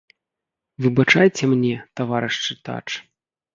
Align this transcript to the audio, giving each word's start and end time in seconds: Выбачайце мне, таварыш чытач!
Выбачайце 0.85 1.43
мне, 1.53 1.75
таварыш 2.01 2.35
чытач! 2.47 2.85